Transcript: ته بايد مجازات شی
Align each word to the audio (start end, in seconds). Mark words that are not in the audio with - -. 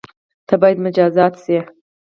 ته 0.47 0.53
بايد 0.61 0.77
مجازات 0.85 1.33
شی 1.43 1.57